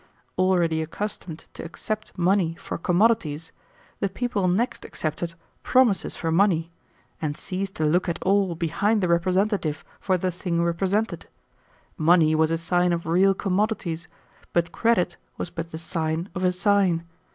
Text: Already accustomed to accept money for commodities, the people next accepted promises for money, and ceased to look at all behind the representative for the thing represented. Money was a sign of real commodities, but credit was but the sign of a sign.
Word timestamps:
Already 0.35 0.81
accustomed 0.81 1.45
to 1.53 1.63
accept 1.63 2.17
money 2.17 2.55
for 2.55 2.79
commodities, 2.79 3.51
the 3.99 4.09
people 4.09 4.47
next 4.47 4.83
accepted 4.83 5.35
promises 5.61 6.17
for 6.17 6.31
money, 6.31 6.71
and 7.21 7.37
ceased 7.37 7.75
to 7.75 7.85
look 7.85 8.09
at 8.09 8.17
all 8.23 8.55
behind 8.55 9.01
the 9.03 9.07
representative 9.07 9.85
for 9.99 10.17
the 10.17 10.31
thing 10.31 10.63
represented. 10.63 11.27
Money 11.99 12.33
was 12.33 12.49
a 12.49 12.57
sign 12.57 12.93
of 12.93 13.05
real 13.05 13.35
commodities, 13.35 14.07
but 14.53 14.71
credit 14.71 15.17
was 15.37 15.51
but 15.51 15.69
the 15.69 15.77
sign 15.77 16.29
of 16.33 16.43
a 16.43 16.51
sign. 16.51 17.05